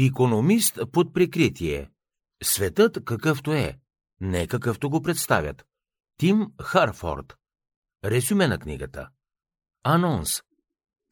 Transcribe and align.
Икономист 0.00 0.78
под 0.92 1.14
прикритие. 1.14 1.90
Светът 2.42 3.04
какъвто 3.04 3.52
е, 3.52 3.78
не 4.20 4.46
какъвто 4.46 4.90
го 4.90 5.02
представят. 5.02 5.64
Тим 6.18 6.46
Харфорд. 6.62 7.36
Резюме 8.04 8.48
на 8.48 8.58
книгата. 8.58 9.08
Анонс. 9.84 10.42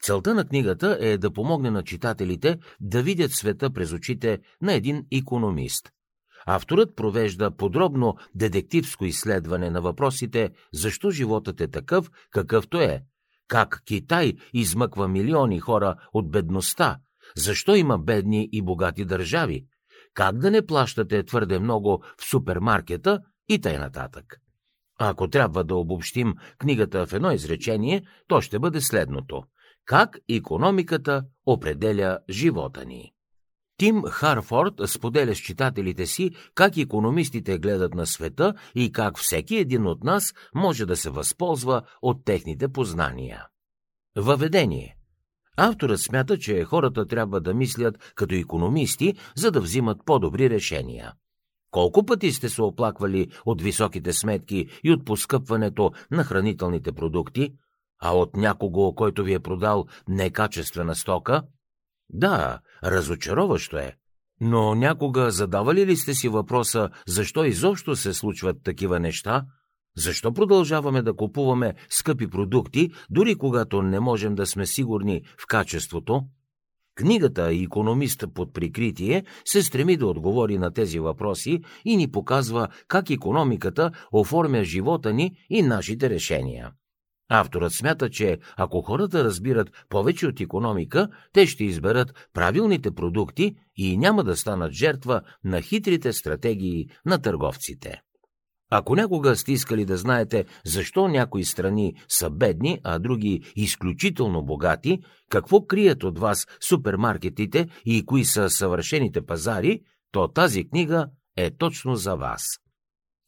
Целта 0.03 0.35
на 0.35 0.49
книгата 0.49 0.99
е 1.01 1.19
да 1.19 1.33
помогне 1.33 1.71
на 1.71 1.85
читателите 1.85 2.58
да 2.80 3.03
видят 3.03 3.33
света 3.33 3.72
през 3.72 3.93
очите 3.93 4.38
на 4.62 4.72
един 4.72 5.07
икономист. 5.11 5.90
Авторът 6.47 6.97
провежда 6.97 7.57
подробно 7.57 8.16
детективско 8.34 9.04
изследване 9.04 9.71
на 9.71 9.80
въпросите 9.80 10.51
защо 10.72 11.11
животът 11.11 11.61
е 11.61 11.69
такъв, 11.69 12.11
какъвто 12.30 12.80
е, 12.80 13.03
как 13.48 13.83
Китай 13.84 14.34
измъква 14.53 15.08
милиони 15.08 15.61
хора 15.61 15.97
от 16.12 16.30
бедността, 16.30 16.98
защо 17.37 17.75
има 17.75 17.98
бедни 17.98 18.48
и 18.53 18.62
богати 18.62 19.05
държави, 19.05 19.66
как 20.15 20.39
да 20.39 20.51
не 20.51 20.66
плащате 20.66 21.23
твърде 21.23 21.59
много 21.59 22.02
в 22.19 22.30
супермаркета 22.30 23.21
и 23.49 23.61
т.н. 23.61 23.79
нататък. 23.79 24.41
Ако 24.99 25.29
трябва 25.30 25.65
да 25.65 25.77
обобщим 25.77 26.35
книгата 26.59 27.07
в 27.07 27.12
едно 27.12 27.30
изречение, 27.30 28.07
то 28.29 28.41
ще 28.41 28.59
бъде 28.59 28.80
следното. 28.80 29.43
Как 29.85 30.19
економиката 30.29 31.25
определя 31.47 32.19
живота 32.30 32.85
ни? 32.85 33.12
Тим 33.79 34.02
Харфорд 34.02 34.74
споделя 34.87 35.35
с 35.35 35.38
читателите 35.38 36.07
си 36.07 36.30
как 36.55 36.77
економистите 36.77 37.59
гледат 37.59 37.95
на 37.95 38.07
света 38.07 38.55
и 38.74 38.93
как 38.93 39.19
всеки 39.19 39.57
един 39.57 39.87
от 39.87 40.05
нас 40.05 40.35
може 40.55 40.87
да 40.87 40.97
се 40.97 41.11
възползва 41.11 41.83
от 42.02 42.24
техните 42.24 42.69
познания. 42.69 43.47
Въведение 44.16 44.97
Авторът 45.56 46.01
смята, 46.01 46.38
че 46.38 46.65
хората 46.65 47.06
трябва 47.06 47.41
да 47.41 47.55
мислят 47.55 48.12
като 48.15 48.34
економисти, 48.34 49.15
за 49.37 49.51
да 49.51 49.60
взимат 49.60 49.98
по-добри 50.04 50.51
решения. 50.51 51.13
Колко 51.71 52.07
пъти 52.07 52.32
сте 52.32 52.48
се 52.48 52.63
оплаквали 52.63 53.29
от 53.46 53.63
високите 53.63 54.13
сметки 54.13 54.66
и 54.85 54.93
от 54.93 55.04
поскъпването 55.04 55.93
на 56.10 56.24
хранителните 56.24 56.93
продукти, 56.93 57.52
а 58.02 58.16
от 58.16 58.37
някого, 58.37 58.95
който 58.95 59.24
ви 59.24 59.35
е 59.35 59.40
продал 59.40 59.85
некачествена 60.09 60.95
стока? 60.95 61.43
Да, 62.10 62.60
разочароващо 62.85 63.76
е. 63.76 63.96
Но 64.41 64.74
някога 64.74 65.30
задавали 65.30 65.86
ли 65.86 65.96
сте 65.96 66.14
си 66.14 66.28
въпроса, 66.28 66.91
защо 67.06 67.44
изобщо 67.44 67.96
се 67.96 68.14
случват 68.14 68.56
такива 68.64 69.00
неща? 69.00 69.44
Защо 69.97 70.33
продължаваме 70.33 71.02
да 71.02 71.16
купуваме 71.16 71.75
скъпи 71.89 72.27
продукти, 72.27 72.91
дори 73.11 73.34
когато 73.34 73.83
не 73.83 74.00
можем 74.00 74.34
да 74.34 74.47
сме 74.47 74.66
сигурни 74.66 75.22
в 75.38 75.47
качеството? 75.47 76.22
Книгата 76.94 77.50
«Економист 77.53 78.25
под 78.34 78.55
прикритие» 78.55 79.25
се 79.44 79.62
стреми 79.62 79.97
да 79.97 80.06
отговори 80.06 80.58
на 80.58 80.72
тези 80.72 80.98
въпроси 80.98 81.61
и 81.84 81.97
ни 81.97 82.11
показва 82.11 82.69
как 82.88 83.11
економиката 83.11 83.91
оформя 84.12 84.64
живота 84.64 85.12
ни 85.12 85.36
и 85.50 85.62
нашите 85.62 86.10
решения. 86.10 86.72
Авторът 87.28 87.72
смята, 87.72 88.10
че 88.10 88.38
ако 88.56 88.83
хората 88.83 89.25
разбират 89.25 89.86
повече 89.88 90.27
от 90.27 90.41
економика, 90.41 91.08
те 91.33 91.47
ще 91.47 91.64
изберат 91.64 92.28
правилните 92.34 92.91
продукти 92.91 93.56
и 93.77 93.97
няма 93.97 94.25
да 94.25 94.36
станат 94.36 94.72
жертва 94.72 95.20
на 95.44 95.62
хитрите 95.62 96.12
стратегии 96.12 96.88
на 97.06 97.19
търговците. 97.22 98.00
Ако 98.70 98.97
някога 98.97 99.36
сте 99.36 99.53
искали 99.53 99.84
да 99.84 99.97
знаете 99.97 100.45
защо 100.64 101.09
някои 101.09 101.45
страни 101.45 101.95
са 102.09 102.31
бедни, 102.31 102.81
а 102.84 102.98
други 102.98 103.42
изключително 103.56 104.45
богати, 104.45 104.98
какво 105.31 105.67
крият 105.67 106.05
от 106.05 106.19
вас 106.19 106.47
супермаркетите 106.69 107.69
и 107.84 108.06
кои 108.06 108.25
са 108.25 108.50
съвършените 108.50 109.27
пазари, 109.27 109.81
то 110.12 110.28
тази 110.28 110.69
книга 110.69 111.06
е 111.37 111.50
точно 111.50 111.94
за 111.94 112.14
вас. 112.14 112.42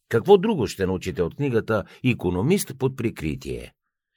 Какво 0.09 0.37
друго 0.37 0.67
ще 0.67 0.85
научите 0.85 1.23
от 1.23 1.35
книгата 1.35 1.83
«Економист 2.03 2.73
под 2.79 2.97
прикритие»? 2.97 3.73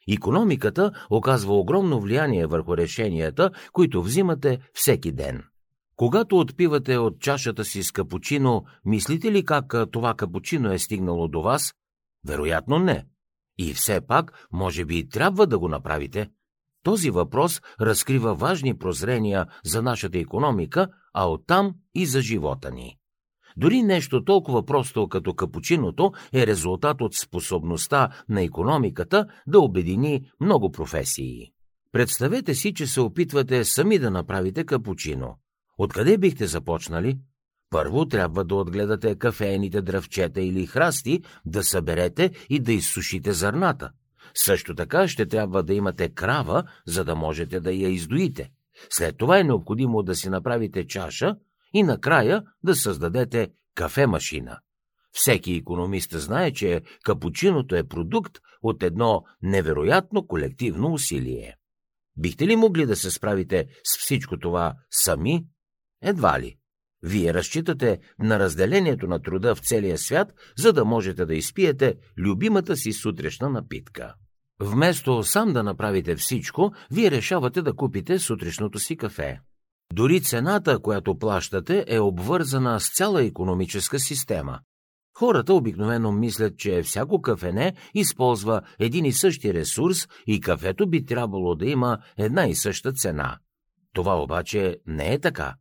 Икономиката 0.06 0.93
оказва 1.11 1.55
огромно 1.55 2.00
влияние 2.00 2.47
върху 2.47 2.77
решенията, 2.77 3.50
които 3.72 4.03
взимате 4.03 4.59
всеки 4.75 5.12
ден. 5.12 5.43
Когато 6.02 6.38
отпивате 6.38 6.96
от 6.98 7.20
чашата 7.20 7.64
си 7.64 7.82
с 7.82 7.92
капучино, 7.92 8.64
мислите 8.84 9.32
ли 9.32 9.44
как 9.44 9.74
това 9.92 10.14
капучино 10.14 10.72
е 10.72 10.78
стигнало 10.78 11.28
до 11.28 11.42
вас? 11.42 11.74
Вероятно 12.26 12.78
не. 12.78 13.04
И 13.58 13.74
все 13.74 14.00
пак, 14.00 14.46
може 14.52 14.84
би, 14.84 15.08
трябва 15.08 15.46
да 15.46 15.58
го 15.58 15.68
направите. 15.68 16.30
Този 16.84 17.10
въпрос 17.10 17.60
разкрива 17.80 18.34
важни 18.34 18.78
прозрения 18.78 19.46
за 19.64 19.82
нашата 19.82 20.18
економика, 20.18 20.88
а 21.14 21.30
оттам 21.30 21.74
и 21.94 22.06
за 22.06 22.20
живота 22.20 22.70
ни. 22.70 22.96
Дори 23.56 23.82
нещо 23.82 24.24
толкова 24.24 24.64
просто 24.64 25.08
като 25.08 25.34
капучиното 25.34 26.12
е 26.32 26.46
резултат 26.46 27.00
от 27.00 27.14
способността 27.14 28.08
на 28.28 28.42
економиката 28.42 29.26
да 29.46 29.60
обедини 29.60 30.30
много 30.40 30.72
професии. 30.72 31.52
Представете 31.92 32.54
си, 32.54 32.74
че 32.74 32.86
се 32.86 33.00
опитвате 33.00 33.64
сами 33.64 33.98
да 33.98 34.10
направите 34.10 34.64
капучино. 34.64 35.36
Откъде 35.78 36.19
бихте 36.19 36.47
започнали? 36.47 37.19
Първо 37.71 38.09
трябва 38.09 38.44
да 38.44 38.55
отгледате 38.55 39.19
кафейните 39.19 39.83
дръвчета 39.83 40.41
или 40.41 40.66
храсти, 40.66 41.22
да 41.44 41.65
съберете 41.65 42.31
и 42.50 42.60
да 42.60 42.72
изсушите 42.72 43.33
зърната. 43.33 43.91
Също 44.34 44.75
така 44.75 45.09
ще 45.09 45.27
трябва 45.27 45.62
да 45.62 45.75
имате 45.75 46.09
крава, 46.09 46.65
за 46.87 47.05
да 47.05 47.15
можете 47.15 47.61
да 47.61 47.72
я 47.72 47.88
издоите. 47.88 48.50
След 48.91 49.16
това 49.16 49.38
е 49.38 49.44
необходимо 49.44 50.03
да 50.03 50.15
си 50.15 50.28
направите 50.28 50.87
чаша 50.87 51.37
и 51.75 51.82
накрая 51.82 52.43
да 52.62 52.75
създадете 52.75 53.49
кафе-машина. 53.75 54.59
Всеки 55.12 55.55
економист 55.55 56.21
знае, 56.21 56.53
че 56.53 56.82
капучиното 57.05 57.77
е 57.77 57.88
продукт 57.88 58.38
от 58.62 58.82
едно 58.82 59.25
невероятно 59.43 60.27
колективно 60.27 60.93
усилие. 60.93 61.56
Бихте 62.16 62.47
ли 62.47 62.56
могли 62.56 62.87
да 62.87 62.97
се 62.97 63.11
справите 63.11 63.66
с 63.84 63.99
всичко 63.99 64.38
това 64.38 64.75
сами? 64.91 65.47
Едва 66.02 66.40
ли. 66.40 66.56
Вие 67.02 67.34
разчитате 67.34 67.98
на 68.18 68.38
разделението 68.38 69.06
на 69.06 69.22
труда 69.22 69.54
в 69.54 69.60
целия 69.60 69.98
свят, 69.98 70.34
за 70.58 70.72
да 70.72 70.84
можете 70.84 71.26
да 71.26 71.34
изпиете 71.34 71.94
любимата 72.18 72.76
си 72.76 72.92
сутрешна 72.92 73.50
напитка. 73.50 74.14
Вместо 74.60 75.22
сам 75.22 75.52
да 75.52 75.62
направите 75.62 76.16
всичко, 76.16 76.72
вие 76.90 77.10
решавате 77.10 77.62
да 77.62 77.72
купите 77.72 78.18
сутрешното 78.18 78.78
си 78.78 78.96
кафе. 78.96 79.40
Дори 79.92 80.20
цената, 80.20 80.78
която 80.78 81.18
плащате, 81.18 81.84
е 81.88 82.00
обвързана 82.00 82.80
с 82.80 82.94
цяла 82.94 83.24
економическа 83.24 83.98
система. 83.98 84.58
Хората 85.19 85.54
обикновено 85.54 86.12
мислят, 86.12 86.58
че 86.58 86.82
всяко 86.82 87.22
кафене 87.22 87.74
използва 87.94 88.62
един 88.78 89.04
и 89.04 89.12
същи 89.12 89.54
ресурс 89.54 90.08
и 90.26 90.40
кафето 90.40 90.88
би 90.88 91.04
трябвало 91.04 91.54
да 91.54 91.66
има 91.66 91.98
една 92.19 92.46
и 92.46 92.54
съща 92.54 92.92
цена. 92.92 93.38
Това 93.94 94.22
обаче 94.22 94.76
не 94.86 95.12
е 95.12 95.19
така. 95.19 95.54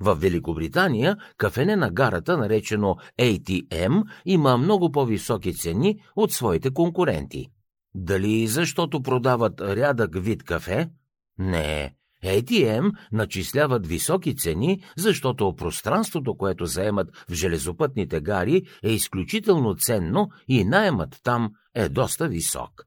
В 0.00 0.14
Великобритания 0.14 1.16
кафене 1.36 1.76
на 1.76 1.90
гарата, 1.90 2.38
наречено 2.38 2.96
ATM, 3.18 4.02
има 4.24 4.56
много 4.56 4.92
по-високи 4.92 5.54
цени 5.54 6.00
от 6.16 6.32
своите 6.32 6.70
конкуренти. 6.70 7.46
Дали 7.94 8.46
защото 8.46 9.02
продават 9.02 9.60
рядък 9.60 10.10
вид 10.14 10.42
кафе? 10.42 10.90
Не, 11.38 11.94
ATM 12.24 12.90
начисляват 13.12 13.86
високи 13.86 14.36
цени, 14.36 14.82
защото 14.96 15.54
пространството, 15.56 16.36
което 16.36 16.66
заемат 16.66 17.08
в 17.30 17.34
железопътните 17.34 18.20
гари, 18.20 18.62
е 18.82 18.90
изключително 18.90 19.74
ценно 19.74 20.28
и 20.48 20.64
найемът 20.64 21.20
там 21.22 21.50
е 21.74 21.88
доста 21.88 22.28
висок. 22.28 22.86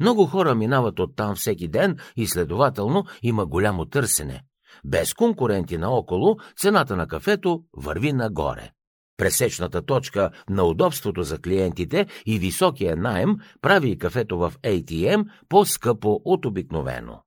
Много 0.00 0.26
хора 0.26 0.54
минават 0.54 0.98
оттам 0.98 1.34
всеки 1.34 1.68
ден 1.68 1.96
и 2.16 2.26
следователно 2.26 3.04
има 3.22 3.46
голямо 3.46 3.86
търсене. 3.86 4.42
Без 4.84 5.14
конкуренти 5.14 5.78
наоколо, 5.78 6.36
цената 6.56 6.96
на 6.96 7.06
кафето 7.08 7.62
върви 7.76 8.12
нагоре. 8.12 8.70
Пресечната 9.16 9.86
точка 9.86 10.30
на 10.50 10.64
удобството 10.64 11.22
за 11.22 11.38
клиентите 11.38 12.06
и 12.26 12.38
високия 12.38 12.96
найем 12.96 13.36
прави 13.62 13.98
кафето 13.98 14.38
в 14.38 14.52
ATM 14.62 15.24
по-скъпо 15.48 16.20
от 16.24 16.46
обикновено. 16.46 17.22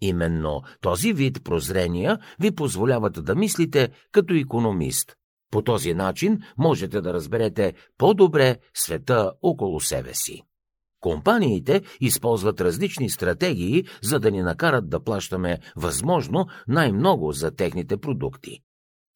Именно 0.00 0.62
този 0.80 1.12
вид 1.12 1.44
прозрения 1.44 2.18
ви 2.40 2.50
позволяват 2.50 3.24
да 3.24 3.34
мислите 3.34 3.88
като 4.12 4.34
економист. 4.34 5.16
По 5.50 5.62
този 5.62 5.94
начин 5.94 6.42
можете 6.58 7.00
да 7.00 7.12
разберете 7.12 7.74
по-добре 7.98 8.56
света 8.74 9.32
около 9.42 9.80
себе 9.80 10.14
си. 10.14 10.42
Компаниите 11.00 11.82
използват 12.00 12.60
различни 12.60 13.10
стратегии, 13.10 13.84
за 14.02 14.20
да 14.20 14.30
ни 14.30 14.42
накарат 14.42 14.90
да 14.90 15.00
плащаме 15.00 15.58
възможно 15.76 16.46
най-много 16.68 17.32
за 17.32 17.50
техните 17.50 17.96
продукти. 17.96 18.60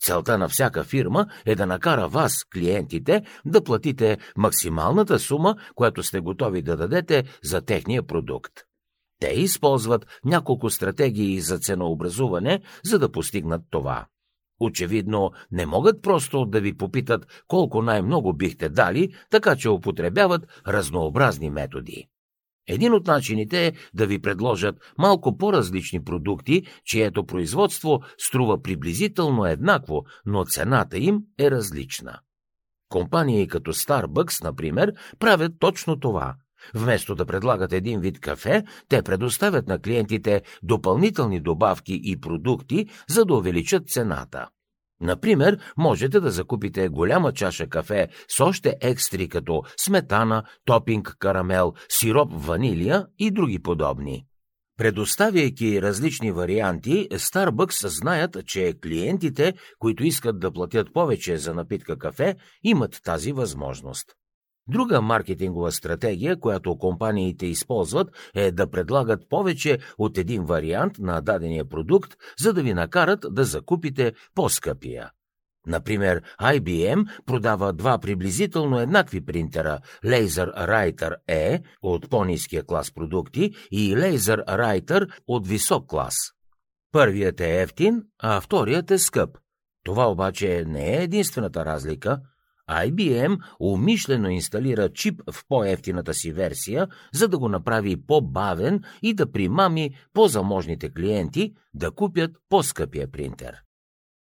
Целта 0.01 0.39
на 0.39 0.49
всяка 0.49 0.85
фирма 0.85 1.27
е 1.47 1.55
да 1.55 1.67
накара 1.67 2.09
вас, 2.09 2.45
клиентите, 2.45 3.23
да 3.45 3.65
платите 3.65 4.19
максималната 4.37 5.19
сума, 5.19 5.57
която 5.75 6.03
сте 6.03 6.21
готови 6.21 6.63
да 6.63 6.77
дадете 6.77 7.25
за 7.45 7.61
техния 7.61 8.03
продукт. 8.03 8.53
Те 9.21 9.29
използват 9.29 10.07
няколко 10.25 10.71
стратегии 10.71 11.41
за 11.41 11.59
ценообразуване, 11.59 12.61
за 12.85 12.99
да 12.99 13.13
постигнат 13.13 13.63
това. 13.71 14.07
Очевидно, 14.61 15.31
не 15.53 15.67
могат 15.67 16.03
просто 16.03 16.45
да 16.45 16.61
ви 16.61 16.77
попитат 16.77 17.45
колко 17.49 17.83
най-много 17.83 18.33
бихте 18.33 18.69
дали, 18.69 19.15
така 19.31 19.57
че 19.57 19.69
употребяват 19.69 20.47
разнообразни 20.69 21.51
методи. 21.51 22.09
Един 22.69 22.93
от 22.93 23.07
начините 23.07 23.67
е 23.67 23.73
да 23.95 24.07
ви 24.07 24.19
предложат 24.19 24.77
малко 24.99 25.37
по-различни 25.37 26.05
продукти, 26.05 26.67
чието 26.85 27.27
производство 27.27 28.01
струва 28.19 28.63
приблизително 28.63 29.47
еднакво, 29.47 30.03
но 30.27 30.45
цената 30.45 30.99
им 30.99 31.21
е 31.39 31.51
различна. 31.51 32.19
Компании 32.89 33.49
като 33.49 33.73
Starbucks, 33.73 34.45
например, 34.45 34.93
правят 35.19 35.53
точно 35.59 36.01
това. 36.01 36.35
Вместо 36.75 37.15
да 37.15 37.27
предлагат 37.27 37.73
един 37.73 38.01
вид 38.01 38.21
кафе, 38.21 38.65
те 38.89 39.03
предоставят 39.03 39.69
на 39.69 39.79
клиентите 39.79 40.43
допълнителни 40.63 41.41
добавки 41.41 42.01
и 42.05 42.21
продукти, 42.21 42.87
за 43.09 43.25
да 43.25 43.35
увеличат 43.35 43.89
цената. 43.89 44.49
Например, 45.01 45.59
можете 45.77 46.21
да 46.21 46.31
закупите 46.31 46.89
голяма 46.89 47.33
чаша 47.33 47.67
кафе 47.67 48.09
с 48.29 48.41
още 48.41 48.77
екстри 48.81 49.29
като 49.29 49.63
сметана, 49.77 50.45
топинг 50.65 51.17
карамел, 51.19 51.73
сироп 51.89 52.33
ванилия 52.33 53.07
и 53.19 53.31
други 53.31 53.59
подобни. 53.59 54.27
Предоставяйки 54.79 55.83
различни 55.83 56.33
варианти, 56.33 57.09
Starbucks 57.09 57.87
знаят, 57.87 58.47
че 58.47 58.75
клиентите, 58.83 59.55
които 59.79 60.05
искат 60.05 60.41
да 60.41 60.53
платят 60.53 60.93
повече 60.93 61.37
за 61.37 61.55
напитка 61.55 61.99
кафе, 61.99 62.37
имат 62.63 63.01
тази 63.05 63.33
възможност. 63.33 64.07
Друга 64.69 65.01
маркетингова 65.01 65.73
стратегия, 65.73 66.41
която 66.41 66.79
компаниите 66.79 67.47
използват, 67.47 68.09
е 68.35 68.53
да 68.53 68.71
предлагат 68.71 69.29
повече 69.29 69.79
от 69.99 70.19
един 70.19 70.45
вариант 70.45 70.99
на 70.99 71.21
дадения 71.21 71.69
продукт, 71.69 72.13
за 72.39 72.53
да 72.53 72.63
ви 72.63 72.75
накарат 72.75 73.27
да 73.31 73.45
закупите 73.45 74.13
по-скъпия. 74.35 75.11
Например, 75.67 76.23
IBM 76.41 77.25
продава 77.27 77.73
два 77.73 77.99
приблизително 77.99 78.81
еднакви 78.81 79.25
принтера 79.25 79.79
Laser 80.05 80.69
Writer 80.69 81.15
E 81.29 81.63
от 81.83 82.11
по-низкия 82.11 82.67
клас 82.67 82.93
продукти 82.93 83.53
и 83.71 83.97
Laser 83.97 84.47
Writer 84.47 85.11
от 85.27 85.49
висок 85.49 85.87
клас. 85.87 86.17
Първият 86.93 87.41
е 87.41 87.63
ефтин, 87.63 88.03
а 88.19 88.41
вторият 88.41 88.91
е 88.91 88.99
скъп. 88.99 89.39
Това 89.85 90.11
обаче 90.11 90.65
не 90.67 90.97
е 90.97 91.03
единствената 91.03 91.65
разлика– 91.65 92.21
IBM 92.71 93.39
умишлено 93.61 94.29
инсталира 94.29 94.89
чип 94.89 95.23
в 95.33 95.45
по-ефтината 95.49 96.15
си 96.15 96.33
версия, 96.33 96.89
за 97.13 97.29
да 97.29 97.39
го 97.39 97.49
направи 97.49 98.07
по-бавен 98.07 98.83
и 99.03 99.15
да 99.15 99.33
примами 99.33 99.95
по-заможните 100.13 100.91
клиенти 100.93 101.55
да 101.75 101.91
купят 101.91 102.31
по-скъпия 102.49 103.11
принтер. 103.11 103.55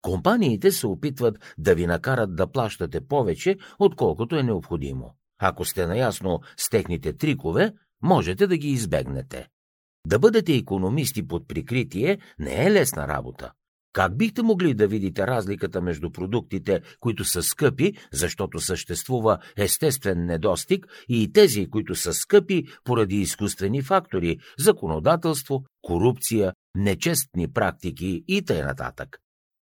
Компаниите 0.02 0.72
се 0.72 0.88
опитват 0.88 1.56
да 1.58 1.76
ви 1.76 1.88
накарат 1.88 2.36
да 2.36 2.52
плащате 2.52 3.02
повече, 3.02 3.58
отколкото 3.80 4.36
е 4.36 4.44
необходимо. 4.44 5.16
Ако 5.40 5.66
сте 5.66 5.88
наясно 5.88 6.40
с 6.58 6.70
техните 6.70 7.18
трикове, 7.18 7.74
можете 8.02 8.48
да 8.48 8.58
ги 8.58 8.68
избегнете. 8.68 9.48
Да 10.08 10.20
бъдете 10.20 10.56
економисти 10.56 11.28
под 11.28 11.48
прикритие 11.48 12.20
не 12.40 12.66
е 12.66 12.72
лесна 12.72 13.08
работа. 13.08 13.52
Как 13.98 14.18
бихте 14.18 14.42
могли 14.42 14.74
да 14.74 14.88
видите 14.88 15.28
разликата 15.28 15.82
между 15.82 16.12
продуктите, 16.12 16.82
които 17.00 17.26
са 17.26 17.44
скъпи, 17.44 17.94
защото 18.12 18.60
съществува 18.60 19.38
естествен 19.58 20.26
недостиг, 20.26 20.88
и 21.10 21.34
тези, 21.34 21.70
които 21.70 21.96
са 21.96 22.14
скъпи 22.14 22.64
поради 22.84 23.16
изкуствени 23.16 23.82
фактори, 23.82 24.38
законодателство, 24.60 25.64
корупция, 25.82 26.54
нечестни 26.76 27.54
практики 27.54 28.24
и 28.28 28.42
т.н. 28.46 28.94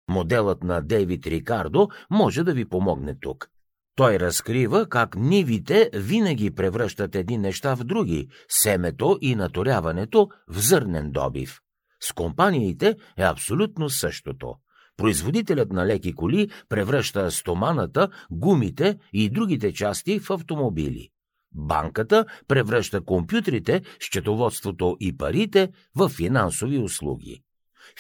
Моделът 0.10 0.64
на 0.64 0.82
Дейвид 0.82 1.28
Рикардо 1.28 1.88
може 2.10 2.44
да 2.44 2.54
ви 2.54 2.66
помогне 2.66 3.16
тук. 3.22 3.48
Той 3.96 4.20
разкрива 4.20 4.90
как 4.90 5.16
нивите 5.16 5.90
винаги 5.94 6.52
превръщат 6.52 7.16
едни 7.16 7.38
неща 7.38 7.76
в 7.76 7.84
други– 7.84 8.28
семето 8.50 9.18
и 9.22 9.36
наторяването 9.36 10.30
в 10.48 10.60
зърнен 10.60 11.12
добив. 11.12 11.60
С 12.00 12.14
компаниите 12.14 12.96
е 13.18 13.24
абсолютно 13.24 13.90
същото. 13.90 14.56
Производителят 14.98 15.72
на 15.72 15.86
леки 15.86 16.14
коли 16.14 16.50
превръща 16.70 17.32
стоманата, 17.32 18.10
гумите 18.32 18.98
и 19.14 19.30
другите 19.30 19.74
части 19.74 20.20
в 20.20 20.30
автомобили. 20.30 21.10
Банката 21.52 22.26
превръща 22.48 23.02
компютрите, 23.02 23.82
счетоводството 24.00 24.98
и 25.00 25.18
парите 25.18 25.70
в 25.96 26.10
финансови 26.10 26.78
услуги. 26.78 27.42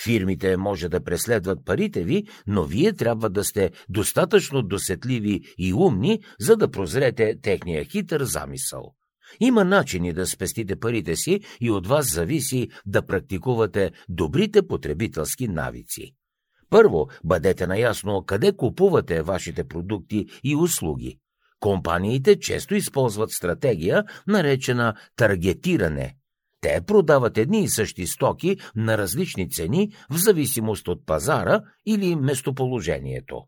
Фирмите 0.03 0.57
може 0.57 0.89
да 0.89 1.03
преследват 1.03 1.65
парите 1.65 2.03
ви, 2.03 2.27
но 2.47 2.63
вие 2.63 2.93
трябва 2.93 3.29
да 3.29 3.43
сте 3.43 3.71
достатъчно 3.89 4.61
досетливи 4.61 5.41
и 5.57 5.73
умни, 5.73 6.19
за 6.39 6.55
да 6.55 6.71
прозрете 6.71 7.35
техния 7.41 7.85
хитър 7.85 8.23
замисъл. 8.23 8.95
Има 9.39 9.63
начини 9.63 10.13
да 10.13 10.27
спестите 10.27 10.75
парите 10.75 11.15
си 11.15 11.39
и 11.61 11.71
от 11.71 11.87
вас 11.87 12.13
зависи 12.13 12.69
да 12.85 13.05
практикувате 13.05 13.91
добрите 14.09 14.67
потребителски 14.67 15.47
навици. 15.47 16.15
Първо, 16.69 17.07
бъдете 17.23 17.67
наясно 17.67 18.23
къде 18.25 18.55
купувате 18.55 19.21
вашите 19.21 19.63
продукти 19.63 20.25
и 20.43 20.55
услуги. 20.55 21.19
Компаниите 21.59 22.39
често 22.39 22.75
използват 22.75 23.31
стратегия, 23.31 24.03
наречена 24.27 24.93
таргетиране. 25.15 26.15
Те 26.61 26.81
продават 26.87 27.37
едни 27.37 27.63
и 27.63 27.69
същи 27.69 28.07
стоки 28.07 28.57
на 28.75 28.97
различни 28.97 29.49
цени 29.49 29.91
в 30.09 30.17
зависимост 30.17 30.87
от 30.87 31.05
пазара 31.05 31.61
или 31.85 32.15
местоположението. 32.15 33.43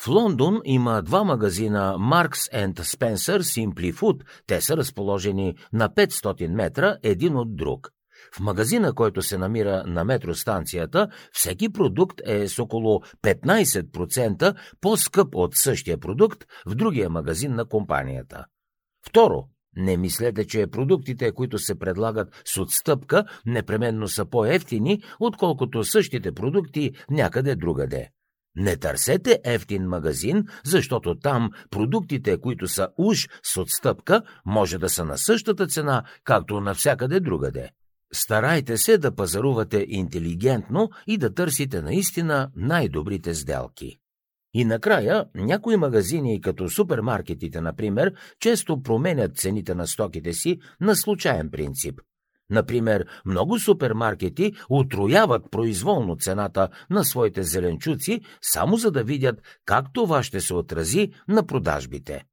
В 0.00 0.08
Лондон 0.08 0.60
има 0.64 1.02
два 1.02 1.24
магазина 1.24 1.96
Marks 1.98 2.52
and 2.54 2.74
Spencer 2.74 3.38
Simply 3.38 3.92
Food. 3.92 4.22
Те 4.46 4.60
са 4.60 4.76
разположени 4.76 5.54
на 5.72 5.88
500 5.88 6.48
метра 6.48 6.96
един 7.02 7.36
от 7.36 7.56
друг. 7.56 7.90
В 8.36 8.40
магазина, 8.40 8.94
който 8.94 9.22
се 9.22 9.38
намира 9.38 9.84
на 9.86 10.04
метростанцията, 10.04 11.08
всеки 11.32 11.72
продукт 11.72 12.20
е 12.24 12.48
с 12.48 12.58
около 12.58 13.00
15% 13.22 14.54
по-скъп 14.80 15.34
от 15.34 15.50
същия 15.54 15.98
продукт 15.98 16.44
в 16.66 16.74
другия 16.74 17.10
магазин 17.10 17.54
на 17.54 17.64
компанията. 17.64 18.44
Второ, 19.06 19.44
не 19.76 19.96
мислете, 19.96 20.46
че 20.46 20.66
продуктите, 20.66 21.32
които 21.32 21.58
се 21.58 21.78
предлагат 21.78 22.42
с 22.44 22.60
отстъпка, 22.60 23.24
непременно 23.46 24.08
са 24.08 24.24
по-ефтини, 24.24 25.02
отколкото 25.20 25.84
същите 25.84 26.32
продукти 26.32 26.92
някъде 27.10 27.56
другаде. 27.56 28.10
Не 28.56 28.76
търсете 28.76 29.40
ефтин 29.44 29.88
магазин, 29.88 30.44
защото 30.64 31.18
там 31.18 31.50
продуктите, 31.70 32.40
които 32.40 32.68
са 32.68 32.88
уж 32.98 33.28
с 33.42 33.60
отстъпка, 33.60 34.22
може 34.46 34.78
да 34.78 34.88
са 34.88 35.04
на 35.04 35.18
същата 35.18 35.66
цена, 35.66 36.04
както 36.24 36.60
навсякъде 36.60 37.20
другаде. 37.20 37.70
Старайте 38.12 38.78
се 38.78 38.98
да 38.98 39.14
пазарувате 39.14 39.86
интелигентно 39.88 40.90
и 41.06 41.18
да 41.18 41.34
търсите 41.34 41.82
наистина 41.82 42.50
най-добрите 42.56 43.34
сделки. 43.34 43.96
И 44.54 44.64
накрая, 44.64 45.24
някои 45.34 45.76
магазини, 45.76 46.40
като 46.40 46.68
супермаркетите, 46.68 47.60
например, 47.60 48.12
често 48.40 48.82
променят 48.82 49.36
цените 49.36 49.74
на 49.74 49.86
стоките 49.86 50.32
си 50.32 50.58
на 50.80 50.96
случайен 50.96 51.50
принцип. 51.50 52.00
Например, 52.50 53.06
много 53.26 53.58
супермаркети 53.58 54.52
отрояват 54.68 55.50
произволно 55.50 56.16
цената 56.16 56.68
на 56.90 57.04
своите 57.04 57.42
зеленчуци, 57.42 58.20
само 58.42 58.76
за 58.76 58.90
да 58.90 59.04
видят 59.04 59.42
как 59.64 59.86
това 59.92 60.22
ще 60.22 60.40
се 60.40 60.54
отрази 60.54 61.12
на 61.28 61.46
продажбите. 61.46 62.24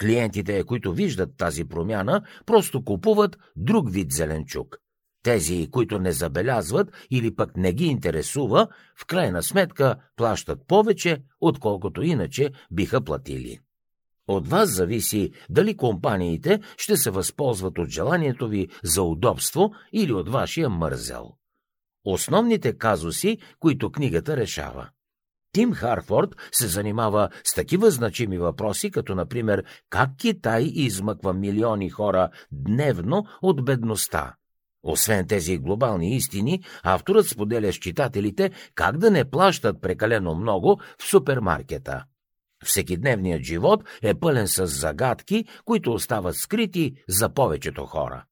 Клиентите, 0.00 0.64
които 0.64 0.92
виждат 0.92 1.30
тази 1.36 1.64
промяна, 1.64 2.22
просто 2.46 2.84
купуват 2.84 3.38
друг 3.56 3.92
вид 3.92 4.12
зеленчук. 4.12 4.76
Тези, 5.22 5.68
които 5.70 5.98
не 5.98 6.12
забелязват 6.12 6.88
или 7.10 7.34
пък 7.34 7.56
не 7.56 7.72
ги 7.72 7.84
интересува, 7.84 8.68
в 8.96 9.06
крайна 9.06 9.42
сметка 9.42 9.96
плащат 10.16 10.58
повече, 10.66 11.22
отколкото 11.40 12.02
иначе 12.02 12.50
биха 12.70 13.00
платили. 13.00 13.58
От 14.28 14.48
вас 14.48 14.70
зависи 14.70 15.30
дали 15.50 15.76
компаниите 15.76 16.60
ще 16.76 16.96
се 16.96 17.10
възползват 17.10 17.78
от 17.78 17.88
желанието 17.88 18.48
ви 18.48 18.68
за 18.84 19.02
удобство 19.02 19.72
или 19.92 20.12
от 20.12 20.28
вашия 20.28 20.68
мързел. 20.68 21.30
Основните 22.04 22.78
казуси, 22.78 23.38
които 23.58 23.92
книгата 23.92 24.36
решава. 24.36 24.88
Тим 25.52 25.72
Харфорд 25.72 26.36
се 26.52 26.66
занимава 26.66 27.28
с 27.44 27.54
такива 27.54 27.90
значими 27.90 28.38
въпроси, 28.38 28.90
като 28.90 29.14
например 29.14 29.64
как 29.90 30.10
Китай 30.18 30.62
измъква 30.62 31.32
милиони 31.32 31.90
хора 31.90 32.28
дневно 32.52 33.24
от 33.42 33.64
бедността. 33.64 34.34
Освен 34.82 35.26
тези 35.26 35.58
глобални 35.58 36.16
истини, 36.16 36.62
авторът 36.82 37.26
споделя 37.26 37.72
с 37.72 37.76
читателите 37.76 38.50
как 38.74 38.98
да 38.98 39.10
не 39.10 39.30
плащат 39.30 39.80
прекалено 39.82 40.34
много 40.34 40.80
в 40.98 41.04
супермаркета. 41.04 42.04
Всекидневният 42.64 43.42
живот 43.42 43.84
е 44.02 44.14
пълен 44.14 44.48
с 44.48 44.66
загадки, 44.66 45.44
които 45.64 45.92
остават 45.92 46.36
скрити 46.36 46.92
за 47.08 47.28
повечето 47.28 47.84
хора. 47.86 48.24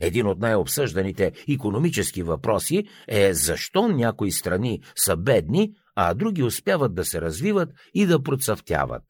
Един 0.00 0.26
от 0.26 0.38
най-обсъжданите 0.38 1.32
економически 1.48 2.22
въпроси 2.22 2.84
е 3.08 3.34
защо 3.34 3.88
някои 3.88 4.32
страни 4.32 4.80
са 4.96 5.16
бедни, 5.16 5.72
а 5.94 6.14
други 6.14 6.42
успяват 6.42 6.94
да 6.94 7.04
се 7.04 7.20
развиват 7.20 7.68
и 7.94 8.06
да 8.06 8.22
процъфтяват. 8.22 9.02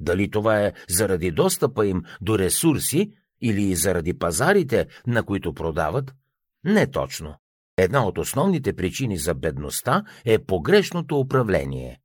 Дали 0.00 0.30
това 0.30 0.60
е 0.60 0.72
заради 0.88 1.30
достъпа 1.30 1.86
им 1.86 2.02
до 2.20 2.38
ресурси 2.38 3.12
или 3.40 3.74
заради 3.74 4.18
пазарите, 4.18 4.86
на 5.06 5.22
които 5.22 5.54
продават? 5.54 6.14
Не 6.64 6.90
точно. 6.90 7.34
Една 7.76 8.06
от 8.06 8.18
основните 8.18 8.76
причини 8.76 9.18
за 9.18 9.34
бедността 9.34 10.04
е 10.24 10.38
погрешното 10.38 11.18
управление. 11.18 12.00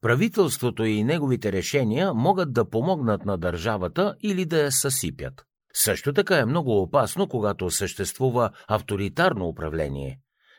Правителството 0.00 0.84
и 0.84 1.04
неговите 1.04 1.52
решения 1.52 2.14
могат 2.14 2.52
да 2.52 2.70
помогнат 2.70 3.24
на 3.24 3.38
държавата 3.38 4.14
или 4.22 4.44
да 4.44 4.62
я 4.62 4.72
съсипят. 4.72 5.44
Също 5.74 6.12
така 6.12 6.38
е 6.38 6.44
много 6.44 6.82
опасно, 6.82 7.28
когато 7.28 7.70
съществува 7.70 8.50
авторитарно 8.68 9.48
управление. 9.48 10.18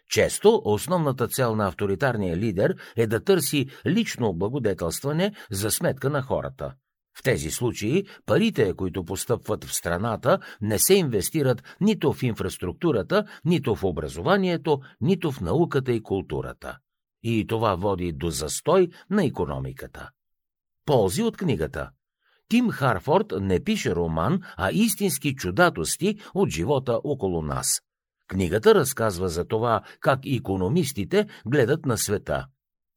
Често 0.09 0.61
основната 0.65 1.27
цел 1.27 1.55
на 1.55 1.67
авторитарния 1.67 2.37
лидер 2.37 2.75
е 2.95 3.07
да 3.07 3.23
търси 3.23 3.67
лично 3.85 4.27
облагодетелстване 4.27 5.33
за 5.51 5.71
сметка 5.71 6.09
на 6.09 6.21
хората. 6.21 6.73
В 7.19 7.23
тези 7.23 7.51
случаи 7.51 8.05
парите, 8.25 8.73
които 8.73 9.05
постъпват 9.05 9.63
в 9.63 9.73
страната, 9.73 10.39
не 10.61 10.79
се 10.79 10.93
инвестират 10.93 11.63
нито 11.81 12.13
в 12.13 12.23
инфраструктурата, 12.23 13.25
нито 13.45 13.75
в 13.75 13.83
образованието, 13.83 14.79
нито 15.01 15.31
в 15.31 15.41
науката 15.41 15.91
и 15.91 16.03
културата. 16.03 16.77
И 17.23 17.47
това 17.47 17.75
води 17.75 18.11
до 18.11 18.29
застой 18.29 18.89
на 19.09 19.25
економиката. 19.25 20.09
Ползи 20.85 21.23
от 21.23 21.37
книгата 21.37 21.89
Тим 22.47 22.69
Харфорд 22.69 23.33
не 23.41 23.63
пише 23.63 23.95
роман, 23.95 24.41
а 24.57 24.71
истински 24.71 25.35
чудатости 25.35 26.19
от 26.33 26.49
живота 26.49 26.99
около 27.03 27.41
нас. 27.41 27.81
Книгата 28.27 28.75
разказва 28.75 29.29
за 29.29 29.45
това, 29.45 29.81
как 29.99 30.19
економистите 30.25 31.27
гледат 31.45 31.85
на 31.85 31.97
света. 31.97 32.45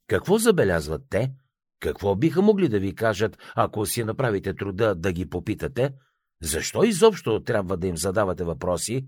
Какво 0.08 0.38
забелязват 0.38 1.02
те? 1.10 1.32
Какво 1.80 2.16
биха 2.16 2.42
могли 2.42 2.68
да 2.68 2.78
ви 2.78 2.94
кажат, 2.94 3.38
ако 3.54 3.86
си 3.86 4.04
направите 4.04 4.54
труда 4.54 4.94
да 4.94 5.12
ги 5.12 5.28
попитате? 5.28 5.90
Защо 6.42 6.84
изобщо 6.84 7.40
трябва 7.44 7.76
да 7.76 7.86
им 7.86 7.96
задавате 7.96 8.44
въпроси? 8.44 9.06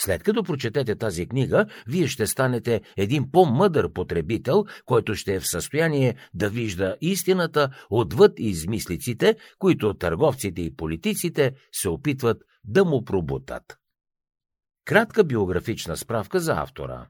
След 0.00 0.22
като 0.22 0.42
прочетете 0.42 0.96
тази 0.96 1.26
книга, 1.26 1.66
вие 1.86 2.06
ще 2.06 2.26
станете 2.26 2.80
един 2.96 3.30
по-мъдър 3.30 3.92
потребител, 3.92 4.64
който 4.84 5.14
ще 5.14 5.34
е 5.34 5.40
в 5.40 5.48
състояние 5.48 6.16
да 6.34 6.50
вижда 6.50 6.96
истината 7.00 7.70
отвъд 7.90 8.32
измислиците, 8.38 9.36
които 9.58 9.94
търговците 9.94 10.62
и 10.62 10.76
политиците 10.76 11.52
се 11.72 11.88
опитват 11.88 12.42
да 12.64 12.84
му 12.84 13.04
пробутат. 13.04 13.62
Кратка 14.84 15.24
биографична 15.24 15.96
справка 15.96 16.40
за 16.40 16.52
автора. 16.52 17.06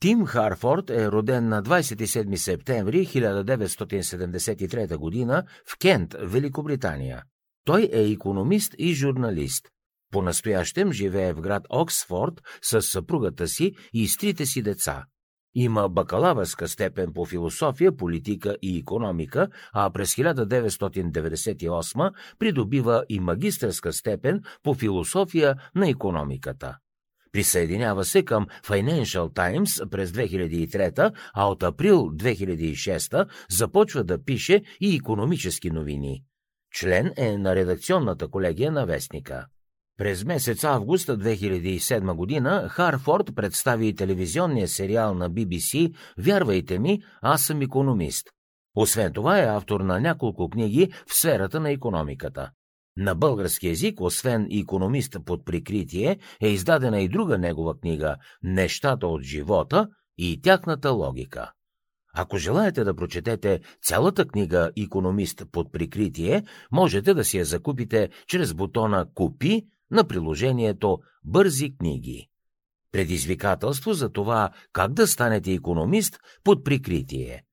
Тим 0.00 0.26
Харфорд 0.26 0.90
е 0.90 1.10
роден 1.10 1.48
на 1.48 1.62
27 1.62 2.36
септември 2.36 3.06
1973 3.06 5.28
г. 5.28 5.44
в 5.66 5.78
Кент, 5.78 6.14
Великобритания. 6.20 7.22
Той 7.64 7.90
е 7.92 8.10
економист 8.10 8.74
и 8.78 8.94
журналист. 8.94 9.68
По-настоящем 10.10 10.92
живее 10.92 11.32
в 11.32 11.40
град 11.40 11.62
Оксфорд 11.70 12.42
с 12.62 12.82
съпругата 12.82 13.48
си 13.48 13.72
и 13.92 14.08
с 14.08 14.16
трите 14.16 14.46
си 14.46 14.62
деца. 14.62 15.04
Има 15.54 15.88
бакалавърска 15.88 16.68
степен 16.68 17.12
по 17.14 17.24
философия, 17.24 17.96
политика 17.96 18.56
и 18.62 18.78
економика, 18.78 19.48
а 19.72 19.90
през 19.90 20.14
1998 20.14 22.12
придобива 22.38 23.04
и 23.08 23.20
магистърска 23.20 23.92
степен 23.92 24.40
по 24.62 24.74
философия 24.74 25.54
на 25.74 25.88
економиката. 25.88 26.76
Присъединява 27.32 28.04
се 28.04 28.24
към 28.24 28.46
Financial 28.64 29.34
Times 29.34 29.88
през 29.90 30.10
2003, 30.10 31.12
а 31.34 31.48
от 31.48 31.62
април 31.62 31.96
2006 31.96 33.28
започва 33.50 34.04
да 34.04 34.24
пише 34.24 34.62
и 34.80 34.96
економически 34.96 35.70
новини. 35.70 36.24
Член 36.74 37.12
е 37.16 37.38
на 37.38 37.54
редакционната 37.54 38.28
колегия 38.28 38.72
на 38.72 38.86
Вестника. 38.86 39.46
През 40.00 40.24
месец 40.24 40.64
август 40.64 41.08
2007 41.08 42.14
година 42.14 42.68
Харфорд 42.68 43.30
представи 43.36 43.94
телевизионния 43.94 44.68
сериал 44.68 45.14
на 45.14 45.30
BBC 45.30 45.94
«Вярвайте 46.18 46.78
ми, 46.78 47.02
аз 47.22 47.42
съм 47.42 47.62
економист». 47.62 48.28
Освен 48.74 49.12
това 49.12 49.38
е 49.38 49.46
автор 49.46 49.80
на 49.80 50.00
няколко 50.00 50.50
книги 50.50 50.92
в 51.06 51.14
сферата 51.14 51.60
на 51.60 51.70
економиката. 51.70 52.50
На 52.96 53.14
български 53.14 53.68
язик, 53.68 54.00
освен 54.00 54.48
економист 54.52 55.16
под 55.24 55.44
прикритие, 55.44 56.18
е 56.42 56.48
издадена 56.48 57.00
и 57.00 57.08
друга 57.08 57.38
негова 57.38 57.78
книга 57.78 58.16
«Нещата 58.42 59.06
от 59.06 59.22
живота» 59.22 59.88
и 60.18 60.40
тяхната 60.42 60.90
логика. 60.90 61.52
Ако 62.14 62.38
желаете 62.38 62.84
да 62.84 62.96
прочетете 62.96 63.60
цялата 63.82 64.28
книга 64.28 64.70
«Економист 64.76 65.42
под 65.52 65.72
прикритие», 65.72 66.44
можете 66.72 67.14
да 67.14 67.24
си 67.24 67.38
я 67.38 67.44
закупите 67.44 68.08
чрез 68.26 68.54
бутона 68.54 69.06
«Купи» 69.14 69.66
на 69.90 70.04
приложението 70.04 70.98
Бързи 71.24 71.76
книги. 71.76 72.28
Предизвикателство 72.92 73.92
за 73.92 74.08
това 74.08 74.50
как 74.72 74.92
да 74.92 75.06
станете 75.06 75.52
економист 75.52 76.18
под 76.44 76.64
прикритие. 76.64 77.44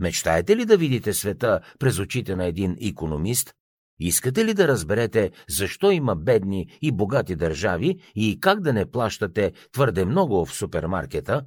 Мечтаете 0.00 0.56
ли 0.56 0.64
да 0.64 0.76
видите 0.76 1.14
света 1.14 1.60
през 1.78 1.98
очите 1.98 2.36
на 2.36 2.44
един 2.44 2.76
економист? 2.80 3.54
Искате 3.98 4.44
ли 4.44 4.54
да 4.54 4.68
разберете 4.68 5.30
защо 5.48 5.90
има 5.90 6.16
бедни 6.16 6.66
и 6.82 6.92
богати 6.92 7.36
държави 7.36 7.98
и 8.14 8.40
как 8.40 8.60
да 8.60 8.72
не 8.72 8.90
плащате 8.90 9.52
твърде 9.72 10.04
много 10.04 10.44
в 10.44 10.54
супермаркета? 10.54 11.44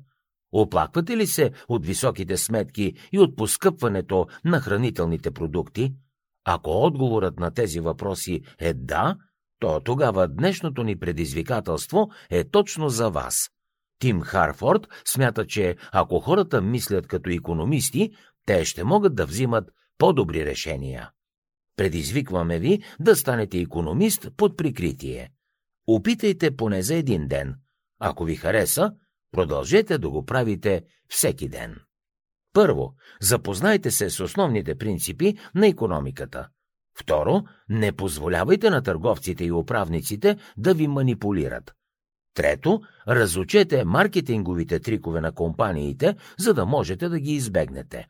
Оплаквате 0.51 1.17
ли 1.17 1.27
се 1.27 1.51
от 1.67 1.85
високите 1.85 2.37
сметки 2.37 2.93
и 3.11 3.19
от 3.19 3.35
поскъпването 3.35 4.27
на 4.45 4.59
хранителните 4.59 5.31
продукти? 5.31 5.93
Ако 6.45 6.69
отговорът 6.69 7.39
на 7.39 7.51
тези 7.51 7.79
въпроси 7.79 8.41
е 8.59 8.73
да, 8.73 9.17
то 9.59 9.79
тогава 9.79 10.27
днешното 10.27 10.83
ни 10.83 10.99
предизвикателство 10.99 12.09
е 12.29 12.43
точно 12.43 12.89
за 12.89 13.09
вас. 13.09 13.49
Тим 13.99 14.21
Харфорд 14.21 14.87
смята, 15.05 15.47
че 15.47 15.75
ако 15.91 16.19
хората 16.19 16.61
мислят 16.61 17.07
като 17.07 17.29
економисти, 17.29 18.11
те 18.45 18.65
ще 18.65 18.83
могат 18.83 19.15
да 19.15 19.25
взимат 19.25 19.71
по-добри 19.97 20.45
решения. 20.45 21.11
Предизвикваме 21.75 22.59
ви 22.59 22.83
да 22.99 23.15
станете 23.15 23.59
економист 23.59 24.29
под 24.37 24.57
прикритие. 24.57 25.29
Опитайте 25.87 26.55
поне 26.55 26.81
за 26.81 26.95
един 26.95 27.27
ден. 27.27 27.55
Ако 27.99 28.23
ви 28.23 28.35
хареса, 28.35 28.91
продължете 29.31 29.97
да 29.97 30.09
го 30.09 30.25
правите 30.25 30.83
всеки 31.09 31.49
ден. 31.49 31.75
Първо, 32.53 32.95
запознайте 33.21 33.91
се 33.91 34.09
с 34.09 34.19
основните 34.19 34.77
принципи 34.77 35.33
на 35.55 35.67
економиката. 35.67 36.47
Второ, 36.99 37.43
не 37.69 37.91
позволявайте 37.91 38.69
на 38.69 38.81
търговците 38.81 39.45
и 39.45 39.51
управниците 39.51 40.37
да 40.57 40.73
ви 40.73 40.87
манипулират. 40.87 41.73
Трето, 42.33 42.81
разучете 43.07 43.85
маркетинговите 43.85 44.79
трикове 44.79 45.21
на 45.21 45.31
компаниите, 45.31 46.15
за 46.39 46.53
да 46.53 46.65
можете 46.65 47.09
да 47.09 47.19
ги 47.19 47.31
избегнете. 47.31 48.07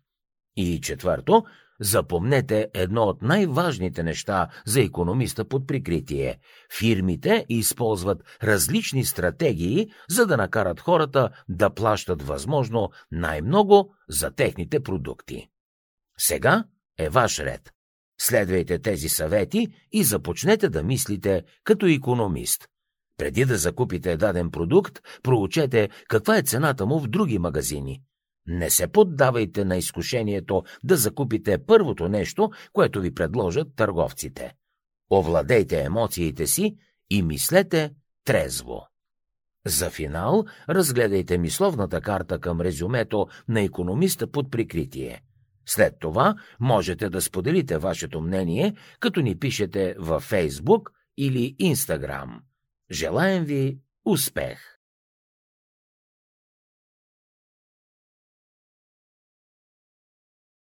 И 0.55 0.81
четвърто, 0.81 1.43
запомнете 1.79 2.67
едно 2.73 3.03
от 3.03 3.21
най-важните 3.21 4.03
неща 4.03 4.47
за 4.65 4.81
економиста 4.81 5.45
под 5.45 5.67
прикритие. 5.67 6.39
Фирмите 6.79 7.45
използват 7.49 8.23
различни 8.43 9.05
стратегии, 9.05 9.91
за 10.09 10.25
да 10.25 10.37
накарат 10.37 10.79
хората 10.79 11.29
да 11.49 11.69
плащат 11.69 12.21
възможно 12.21 12.89
най-много 13.11 13.93
за 14.09 14.31
техните 14.31 14.83
продукти. 14.83 15.49
Сега 16.17 16.63
е 16.97 17.09
ваш 17.09 17.39
ред. 17.39 17.76
Следвайте 18.19 18.79
тези 18.79 19.09
съвети 19.09 19.67
и 19.91 20.03
започнете 20.03 20.69
да 20.69 20.83
мислите 20.83 21.43
като 21.63 21.85
економист. 21.85 22.67
Преди 23.17 23.45
да 23.45 23.57
закупите 23.57 24.17
даден 24.17 24.51
продукт, 24.51 24.99
проучете 25.23 25.89
каква 26.07 26.37
е 26.37 26.41
цената 26.41 26.85
му 26.85 26.99
в 26.99 27.07
други 27.07 27.39
магазини. 27.39 28.01
Не 28.47 28.69
се 28.69 28.87
поддавайте 28.87 29.65
на 29.65 29.77
изкушението 29.77 30.63
да 30.83 30.97
закупите 30.97 31.57
първото 31.57 32.07
нещо, 32.07 32.51
което 32.73 33.01
ви 33.01 33.13
предложат 33.13 33.67
търговците. 33.75 34.53
Овладейте 35.11 35.81
емоциите 35.81 36.47
си 36.47 36.75
и 37.09 37.21
мислете 37.21 37.91
трезво. 38.25 38.87
За 39.65 39.89
финал 39.89 40.45
разгледайте 40.69 41.37
мисловната 41.37 42.01
карта 42.01 42.39
към 42.39 42.61
резюмето 42.61 43.27
на 43.47 43.61
економиста 43.61 44.31
под 44.31 44.51
прикритие. 44.51 45.21
След 45.67 45.93
това 45.99 46.35
можете 46.59 47.09
да 47.09 47.21
споделите 47.21 47.77
вашето 47.77 48.21
мнение, 48.21 48.75
като 48.99 49.21
ни 49.21 49.39
пишете 49.39 49.95
във 49.99 50.23
Фейсбук 50.23 50.91
или 51.17 51.55
Инстаграм. 51.59 52.41
Желаем 52.91 53.43
ви 53.43 53.79
успех! 54.05 54.76